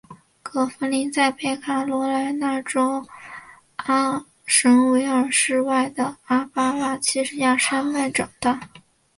[0.41, 3.05] 葛福临在北卡罗来纳州
[3.75, 8.59] 阿什维尔市外的阿巴拉契亚山脉长大。